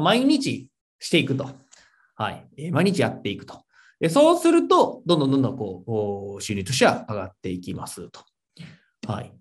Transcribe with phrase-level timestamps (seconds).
[0.00, 0.68] 毎日
[0.98, 1.50] していくと。
[2.14, 2.70] はい。
[2.70, 3.62] 毎日やっていくと。
[3.98, 8.20] でそうすると、どんどんどんどんこう、収入としては上がっていきますと。
[9.06, 9.32] はい。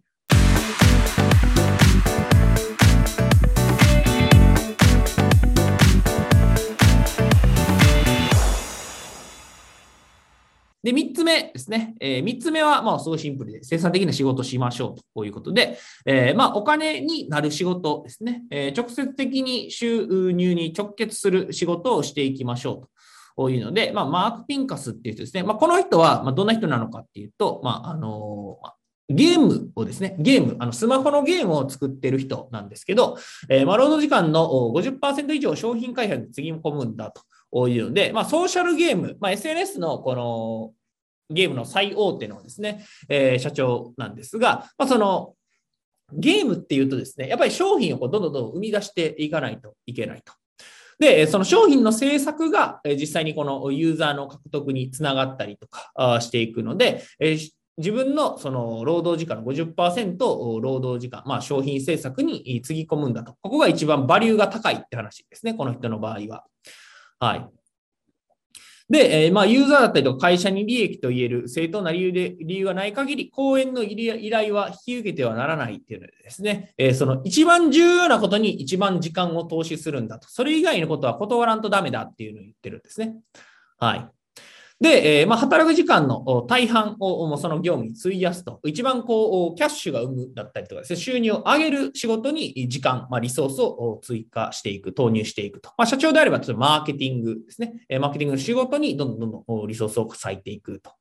[10.85, 11.95] で、三つ目ですね。
[11.99, 18.43] えー、三つ目は、まあ、すごいシンプルで、生産的な仕事しましょうということで、えー、まあ、お金になる仕事ですね。
[18.51, 22.89] えー、直接的に収入に直結する仕事をしていきましょう
[23.35, 25.41] というので、まあ、マーク・ピンカスっていう人ですね。
[25.41, 28.59] まあ、この人は、まあ、どんな人なのかっていうと、まあ、あの
[29.09, 33.17] ゲームをですね、ゲーム、あのスマホのゲームを作ってる人なんですけど、
[33.49, 37.23] えー、まあ、労働時間の50%以上商品開発につぎ込むんだと。
[37.51, 40.73] こういうので、まあ、ソーシャルゲーム、まあ、SNS のこの
[41.33, 45.33] ゲームの最大手のですね、えー、社長なんですが、まあ、その
[46.13, 50.33] ゲームっていうとですね、やっぱり商品をこうどんどんどん生み出していかないといけないと。
[50.99, 57.03] で、その商品の制作が実際にこのユーザーの獲得につながったりとかしていくので、
[57.77, 63.35] 自分のその労働時間の50%労働時間、まあ、商品制作につぎ込むんだと。
[63.41, 66.45] ここが一番バリューが高いって話ですね、この人の場合は。
[67.19, 67.49] はい。
[68.87, 80.29] で、えー、まあ、ユーザーだったりとか会社に利益と言える正当な理由で、理由がない限り、講演の依頼は引き受けてはならないっていうのでですね、えー、その一番重要なことに一番時間を投資するんだと。
[80.29, 83.15] それ以外のことは断らんとダメだっていうのを言ってるんですね。
[83.79, 84.07] はい。
[84.81, 95.69] で、えー、まあ、働く時間の大半をその業務に費やすと、一番こう、キャッシュが生むだったりとかですね、収入を上げる仕事に時間、まあ、リソースを追加していく、投入していくと。
[95.77, 97.85] まあ、社長であれば、マーケティングですね。
[97.99, 100.91] マーケティングの仕事にどんどんどんどんリソースを割いていくと。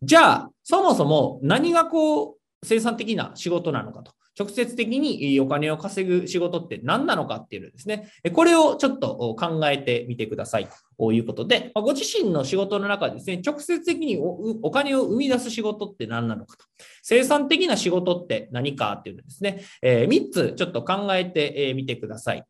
[0.00, 4.12] じゃあ、そもそも何がこう、生産的な仕事なのかと。
[4.38, 16.66] 直接的にお金を稼ぐ仕事って何なのかっていうのですね、これをちょっと考えてみてくださいということで、ご自身の仕事の中でですね、直接的にお金を生み出す仕事って何なのかと、
[17.02, 22.44] 生産的な仕事って何かっていうのですね、3つちょっと考えてみてください。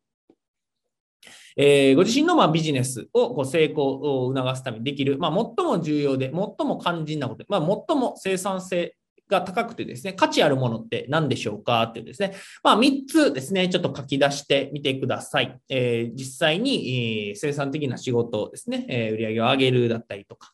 [1.95, 6.33] ご自身のまビジネスをこう成功を促すためにできる、まあ、最も重要で、最
[6.67, 8.95] も肝心なこと、まあ、最も生産性
[9.29, 15.57] が高くてですね、価値あるものって何でしょうかっていうですね、まあ3つですね、ちょっと書き出してみてください。
[15.69, 20.51] えー、実際に、え、生産的な仕事をですね、えー、売上を上げるだったりとか、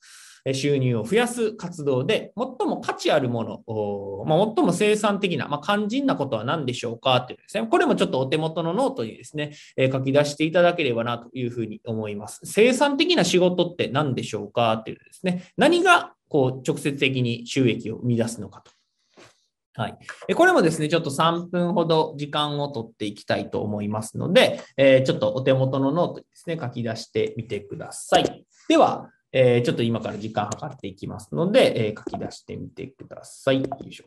[0.53, 12.41] 収入を増やす活動で、最も価値あるもの、まあ、最も生産的な、まあ、肝心なことは何でしょうかっていうですね、これもちょっとお手元のノートにですね、え書き出していただければなというふうに思います。
[12.43, 18.71] 生産的な仕事って何でしょうかっていうですね、何がこう直接的に収益を生み出すのかと。
[19.77, 19.97] はい。
[20.35, 28.45] これもですね、ちょっと3分ほど時間を取っていきたいと思いますので、えちょっとお手元のノートにですね、書き出してみてください。
[28.69, 33.61] では、えちょっと今から時間計っていきますので、え書き出してみてください。
[33.61, 34.05] よいしょ。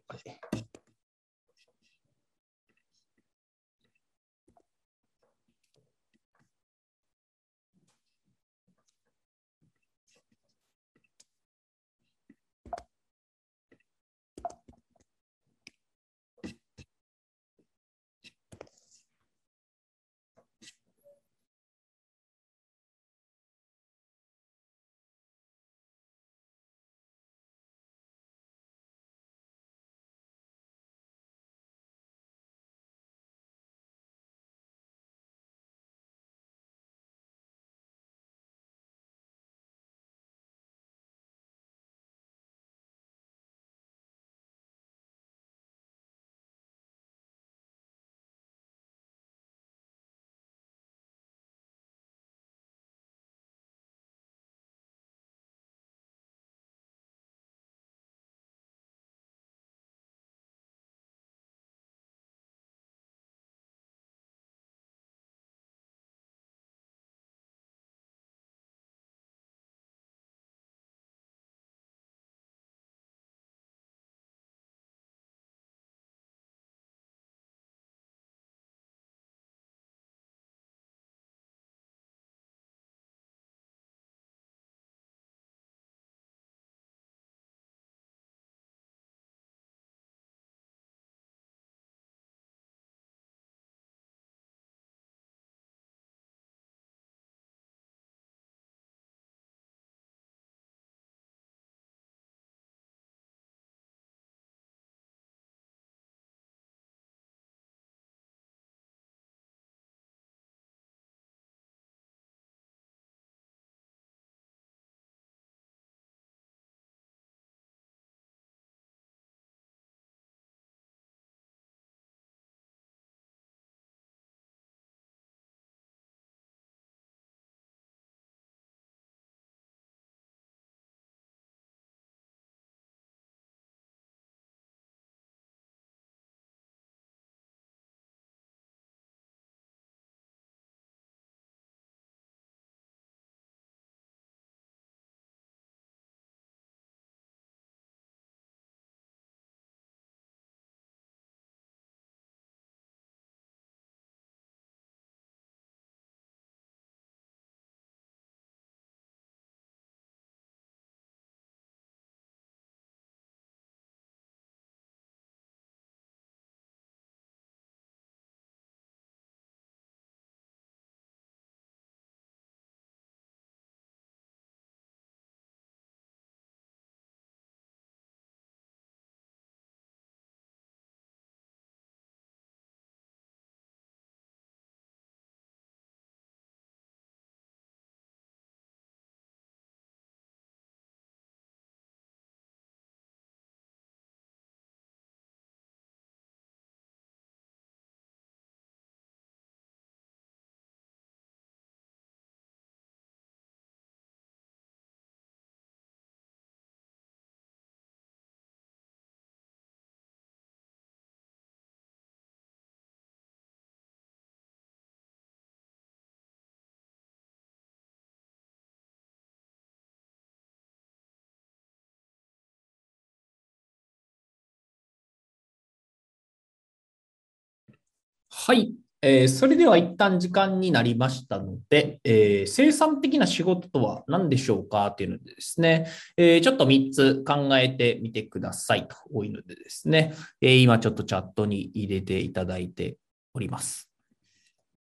[228.31, 228.73] はい。
[229.01, 234.91] えー、それでは一旦時間になりましたので、えー、生産的な仕事とは何でしょうか？
[234.91, 235.87] というのでですね、
[236.17, 242.97] えー、ちょっと3つ考えてみてくださいと多いのでですね、え今ちょっとチャットに入れていただいて
[243.35, 243.89] おります。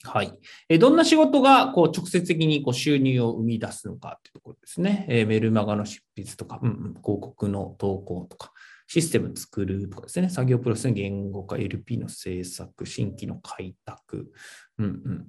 [0.05, 0.33] はい。
[0.69, 5.07] えどんな仕事がこう直接的にこう収入を生み出すのかというところですね。
[5.09, 8.53] えメルマガの執筆とか、うんうん、広告の投稿とか、
[8.93, 14.31] システム作るとかですね、作業プロセス言語化、LP の制作、新規の開拓、
[14.79, 15.27] うんうんうん。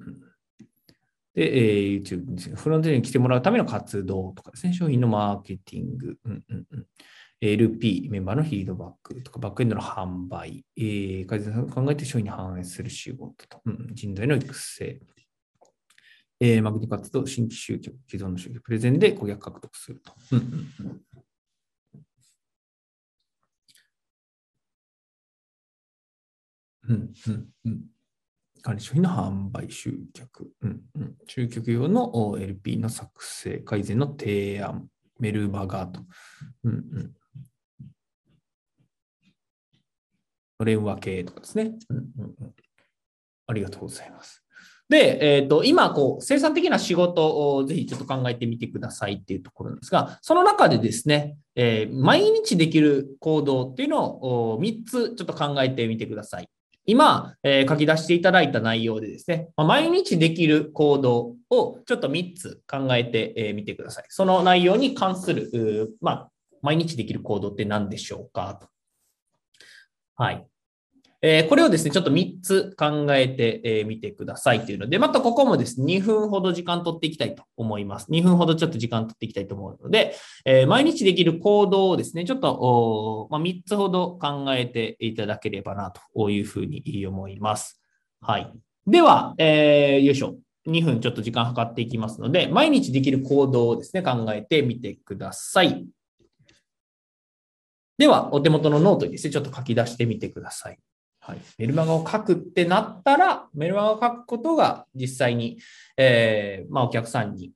[1.33, 6.85] で、えー、YouTube、フロントに来てもらうための活動とかですね、商品のマーケティング、うんうんうん。
[7.39, 14.99] LP、メンバーのフィードバックとか、バックエンドの販売、えー、改善を考えて商品に反映する仕事と、うん、人材の育成、
[16.41, 20.11] えー、マグニ活動、新規集客、既存の集客、プレゼンで顧客獲得すると。
[20.33, 21.01] うんうんうん。
[26.89, 27.81] うんうんうん。
[28.61, 34.87] 管理商品の販売、集客、うんうん、集客用の LP の作成、改善の提案、
[35.19, 36.01] メルマガと。
[36.63, 37.13] うんうん。
[40.59, 42.53] のれん分けとかですね、うんうんうん。
[43.47, 44.43] ありがとうございます。
[44.89, 56.49] で、えっ、ー、と、今、こう、生産的な仕事をぜひちょっと考えてみてくださいっていうところなんですが、その中でですね、えー、毎日できる行動っていうのを3つちょっと考えてみてください。
[56.85, 64.05] 今、えー、書き出していただいた内容でですね、まあ、毎日できる行動をちょっと3つ考えてみ、えー、てください。
[64.09, 66.29] その内容に関する、まあ、
[66.61, 68.67] 毎日できる行動って何でしょうかと。
[70.15, 70.45] はい。
[71.25, 78.11] えー、これをですね、ちょっと3つ考えてみてくださいというので、またここもですね、2分ほど時間取っていきたいと思います。
[78.11, 87.81] 2分ほどちょっと時間取っていきたいと思うので、えー、毎日できる行動をですね、ちょっと、まあ、3つほど考えていただければなというふうに思います。
[88.19, 88.51] はい。
[88.85, 90.35] では、えー、よいしょ。
[90.67, 95.85] 2分ちょっと時間計っていきますので、毎日できる行動をですね、考えてみてください。
[97.97, 100.79] では、お手元のノートにですね、ちょっと書き出してみてください。
[101.25, 105.57] はい、メルマガを書くってなったら、メルマガを書くことが実際に、
[105.95, 107.53] えー、まあ、お客さんに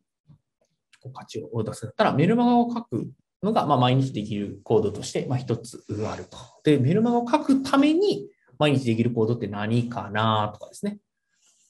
[1.14, 3.10] 価値を出すんだったら、メルマガを書く
[3.44, 6.38] のが、まあ、毎日できる行動として、まあ、一つあると。
[6.64, 11.00] で、メルマガを書くために、毎日できるコードって何かなとかですね。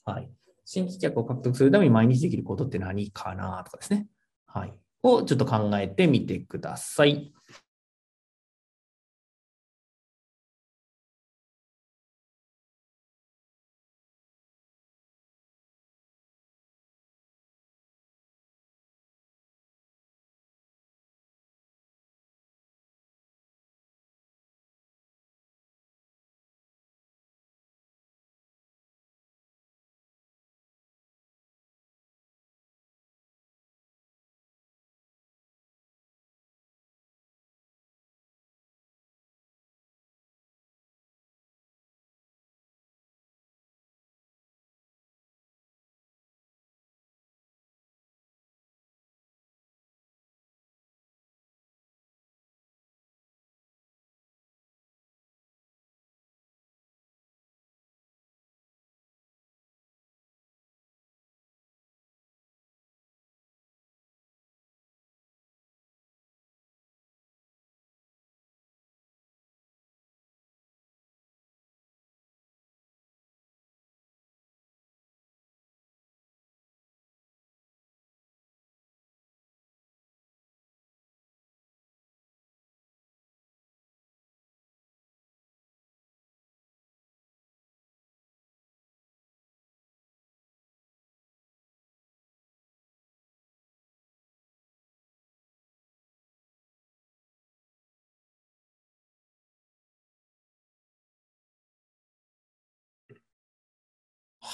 [0.05, 0.29] はい。
[0.65, 4.07] 新規客を獲得するために毎日できるコードって何かなとかですね。
[4.45, 4.73] はい。
[5.03, 7.33] をちょっと考えてみてください。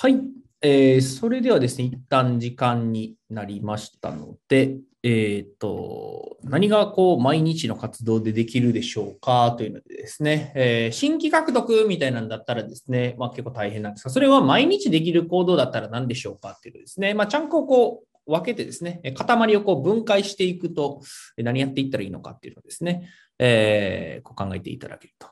[0.03, 0.19] はい。
[0.61, 20.99] えー、それではですね、一旦時間になりましたので、えっ、ー、と、何がこう、毎日の活動でできるでしょうかというのでですね、えー、新規獲得みたいなんだったらですね、まあ結構大変なんですが、それは毎日できる行動だったら何でしょうかっていうのですね、まあちゃんとこう、分けてですね、塊をこう分解していくと
[21.37, 25.29] 何やっていったらいいのかっていうのをですね、えー、こう考えていただけると。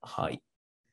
[0.00, 0.40] はい。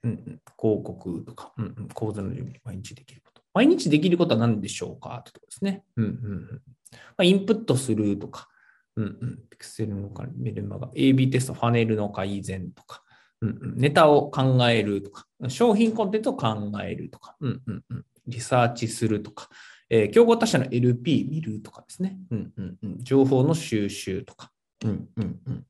[0.05, 0.17] うんうん、
[0.57, 3.41] 広告とか、うんうん、講座の準備、毎日できること。
[3.53, 5.21] 毎日できることは何でしょうか？
[5.25, 5.83] というとこですね。
[5.97, 8.47] うんうんまあ、インプットするとか、
[8.95, 13.03] うんうん、ピクセルのメルマガ、AB テスト、ファネルの改善とか、
[13.41, 19.50] うんうん、ネタを考えるとか、商品コンテンツを考えるとか、うんうんうん、リサーチするとか、
[19.89, 24.51] えー、競合他社の LP 見るとかですね、うんうんうん、情報の収集とか、
[24.83, 25.65] うんうんうん、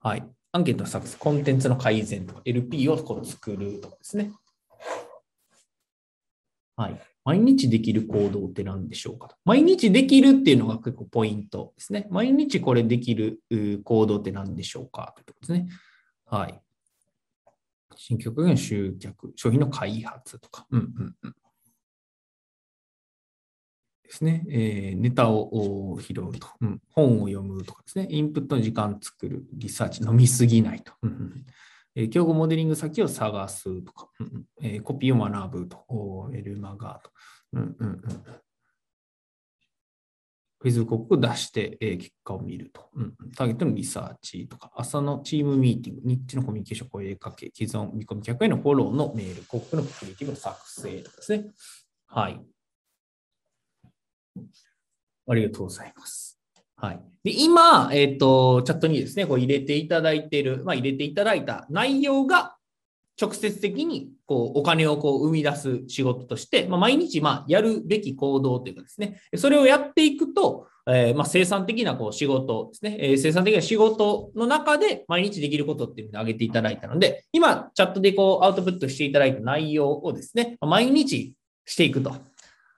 [0.00, 0.24] はい。
[0.54, 4.30] アンケートの作成、コンテンツの改善とか、LP をこう作るとかですね。
[6.76, 7.02] はい。
[7.24, 9.36] 毎日できる行動って何でしょうか。
[9.44, 12.06] 毎日できるっていうのが結構ポイントですね。
[12.08, 13.40] 毎日これできる
[13.82, 15.68] 行動って何でしょうかということですね。
[16.24, 16.62] はい。
[17.96, 20.68] 新曲の集客、商品の開発とか。
[20.70, 21.34] うんうんうん。
[24.04, 24.44] ですね。
[24.48, 26.80] えー、ネタを拾うと、うん。
[26.90, 28.06] 本を読むとかですね。
[28.10, 29.44] インプットの時間作る。
[29.52, 30.92] リサーチ、飲みすぎないと。
[31.02, 31.46] うんうん
[31.96, 37.10] え競合モデリング先を探すとか、うんえー、コピーを学ぶと、エルマガーと。
[37.52, 38.44] うんうんうん
[40.64, 43.14] フェイスブックを出して、えー、結果を見ると、うん。
[43.36, 51.44] ターゲットのリサーチとか、朝のチームミーティング、ニッチのコミュニケーション声かけ、既存見込み客へのフォローのメール、広告のクリエイティブの作成とかですね。
[52.06, 52.40] はい。
[55.28, 56.38] ありがとうございます。
[56.76, 57.00] はい。
[57.22, 62.56] で、今、えっ、ー、と、チャットにですね、こう入れていただいている、まあ、入れていただいた内容が、
[63.20, 82.16] 直接的にこうお金をこう生み出す仕事として、まあ、毎日まあやるべき行動というかですね、それをやっていくと、えー、まあ生産的なこう仕事ですね、えー、生産的な仕事の中で毎日できることっていうのを挙げていただいたので、今チャットでこうアウトプットしていただいた内容をですね、毎日していくと。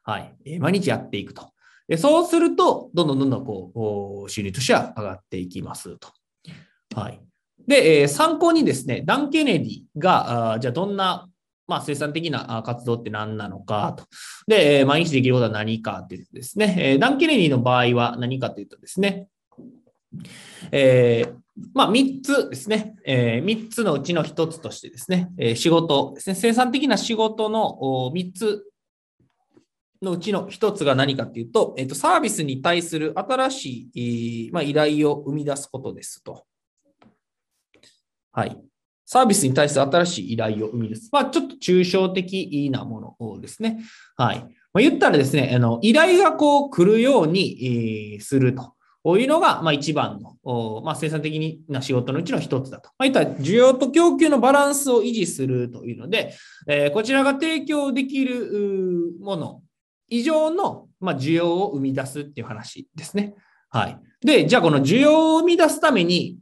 [0.07, 0.59] はい。
[0.61, 1.51] 毎日やっていくと。
[1.89, 6.09] でそうすると、どんどんどんどんこう、収入としては上がっていきますと。
[6.95, 7.21] はい。
[7.67, 11.29] で、えー、参考にですね、ダン・ケネディが、あじゃあどんな、
[11.67, 14.05] まあ、生産的な活動って何なのかと。
[14.47, 19.27] で、えー、毎日できることは何かっていうとですね、えー、ダン・ケネディの場合は何かというとですね、
[20.71, 21.35] えー、
[21.75, 28.63] まあ、3つですね、えー、3つのうちの1つとしてですね、えー、仕事ですね、生産的な仕事の3つ
[30.03, 36.45] のうちの一つが何かっていうと、えっと、サービスに対する新しい、まあ、依頼を生み出すことですと。
[38.33, 38.61] はい。
[39.07, 41.09] サービスに対する新しい依頼を生み出す。
[41.13, 43.81] まあ、ちょっと抽象的なものですね。
[44.17, 44.41] はい。
[44.41, 48.73] まあ、言ったらですね、あの依頼がこう来るように、すると。
[49.17, 52.91] いうのが、まあ、一番の、まあ、生産的な仕事のうちの一つだと。
[52.99, 56.35] まあ、いった需要と供給のバランスを維持するというので、
[56.67, 59.63] えー、こちらが提供できるもの
[60.09, 63.35] 以上の、まあ、需要を生み出すっていう話ですね。
[63.71, 63.99] はい。
[64.21, 66.39] で、じゃあこの需要を生み出すために、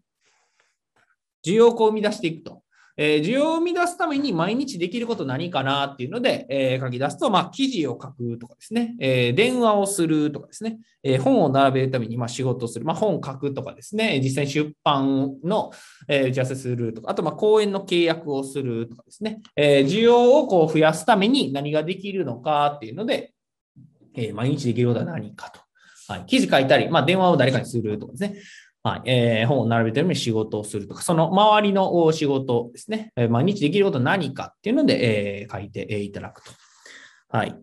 [1.45, 2.65] 需要をこう生み出していくと。
[2.97, 15.73] えー、需要を生み出すために毎日できること何かなっていうので、えー、書き出すと、まあ、記事を書くとかですね、えー、電話をするとかですね、え本を並べるためにま仕事をする、まあ、本を書くとかですね、実際に出版の、
[16.09, 23.34] え打ち合わせするとか、あとま講演の契約をするとかですね、え需要をこう増やすために何ができるのかっていうので、
[24.15, 25.61] えー、毎日できることは何かと。
[26.09, 26.27] はい。
[26.27, 28.37] 記事書いたり、まあ、電話を誰かにするとかですね。
[28.83, 29.03] はい。
[29.07, 33.13] えー、本を並べてるように仕事をするとか、その周りの仕事ですね。
[33.17, 36.53] え、毎日できることは何かっていうので、えー、書いていただくと。
[37.29, 37.59] はい。